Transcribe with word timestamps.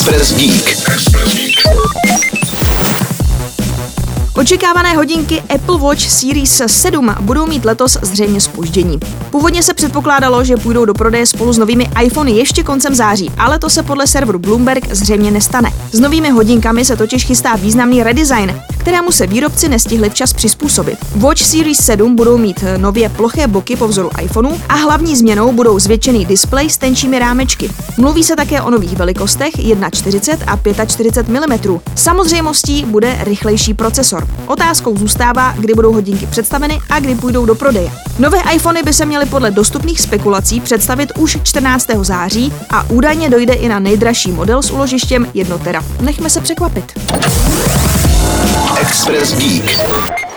Express 0.00 0.32
Geek. 0.32 1.09
Očekávané 4.40 4.96
hodinky 4.96 5.42
Apple 5.54 5.78
Watch 5.78 6.10
Series 6.10 6.62
7 6.66 7.14
budou 7.20 7.46
mít 7.46 7.64
letos 7.64 7.98
zřejmě 8.02 8.40
spoždění. 8.40 9.00
Původně 9.30 9.62
se 9.62 9.74
předpokládalo, 9.74 10.44
že 10.44 10.56
půjdou 10.56 10.84
do 10.84 10.94
prodeje 10.94 11.26
spolu 11.26 11.52
s 11.52 11.58
novými 11.58 11.90
iPhony 12.04 12.32
ještě 12.32 12.62
koncem 12.62 12.94
září, 12.94 13.32
ale 13.38 13.58
to 13.58 13.70
se 13.70 13.82
podle 13.82 14.06
serveru 14.06 14.38
Bloomberg 14.38 14.94
zřejmě 14.94 15.30
nestane. 15.30 15.72
S 15.92 16.00
novými 16.00 16.30
hodinkami 16.30 16.84
se 16.84 16.96
totiž 16.96 17.24
chystá 17.24 17.56
významný 17.56 18.02
redesign, 18.02 18.60
kterému 18.78 19.12
se 19.12 19.26
výrobci 19.26 19.68
nestihli 19.68 20.10
včas 20.10 20.32
přizpůsobit. 20.32 20.98
Watch 21.16 21.42
Series 21.42 21.78
7 21.78 22.16
budou 22.16 22.38
mít 22.38 22.64
nově 22.76 23.08
ploché 23.08 23.46
boky 23.46 23.76
po 23.76 23.88
vzoru 23.88 24.10
iPhoneu 24.22 24.60
a 24.68 24.74
hlavní 24.74 25.16
změnou 25.16 25.52
budou 25.52 25.78
zvětšený 25.78 26.24
displej 26.24 26.70
s 26.70 26.78
tenčími 26.78 27.18
rámečky. 27.18 27.70
Mluví 27.96 28.24
se 28.24 28.36
také 28.36 28.62
o 28.62 28.70
nových 28.70 28.96
velikostech 28.96 29.54
1,40 29.54 30.82
a 30.82 30.86
45 30.86 31.46
mm. 31.46 31.78
Samozřejmostí 31.94 32.84
bude 32.84 33.18
rychlejší 33.24 33.74
procesor. 33.74 34.29
Otázkou 34.46 34.96
zůstává, 34.96 35.54
kdy 35.58 35.74
budou 35.74 35.92
hodinky 35.92 36.26
představeny 36.26 36.78
a 36.90 37.00
kdy 37.00 37.14
půjdou 37.14 37.46
do 37.46 37.54
prodeje. 37.54 37.90
Nové 38.18 38.38
iPhony 38.54 38.82
by 38.82 38.92
se 38.92 39.04
měly 39.04 39.26
podle 39.26 39.50
dostupných 39.50 40.00
spekulací 40.00 40.60
představit 40.60 41.12
už 41.18 41.38
14. 41.42 41.86
září 42.02 42.52
a 42.70 42.90
údajně 42.90 43.30
dojde 43.30 43.54
i 43.54 43.68
na 43.68 43.78
nejdražší 43.78 44.32
model 44.32 44.62
s 44.62 44.70
uložištěm 44.70 45.26
1 45.34 45.58
tera. 45.58 45.84
Nechme 46.00 46.30
se 46.30 46.40
překvapit. 46.40 46.98
Express 48.80 49.34
Geek. 49.34 50.29